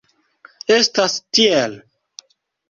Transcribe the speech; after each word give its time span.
Estas 0.75 1.19
tiel? 1.39 1.77